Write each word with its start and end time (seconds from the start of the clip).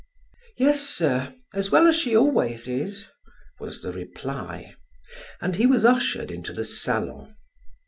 "Yes, 0.57 0.81
sir; 0.81 1.31
as 1.53 1.69
well 1.69 1.85
as 1.85 1.95
she 1.95 2.15
always 2.17 2.67
is," 2.67 3.09
was 3.59 3.83
the 3.83 3.91
reply, 3.91 4.73
and 5.39 5.57
he 5.57 5.67
was 5.67 5.85
ushered 5.85 6.31
into 6.31 6.53
the 6.53 6.65
salon. 6.65 7.35